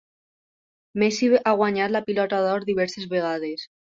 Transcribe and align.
Messi 1.01 1.29
ha 1.51 1.53
guanyat 1.59 1.95
la 1.97 2.03
pilota 2.09 2.39
d'or 2.47 2.67
diverses 2.73 3.09
vegades. 3.15 3.71